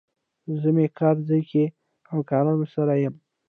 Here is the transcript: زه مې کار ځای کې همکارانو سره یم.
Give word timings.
زه 0.61 0.69
مې 0.75 0.85
کار 0.99 1.15
ځای 1.27 1.41
کې 1.49 1.63
همکارانو 2.11 2.65
سره 2.75 2.93
یم. 3.03 3.15